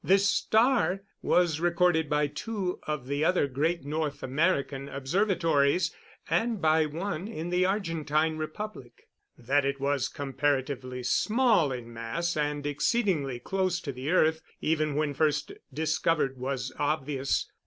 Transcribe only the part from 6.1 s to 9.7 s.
and by one in the Argentine Republic. That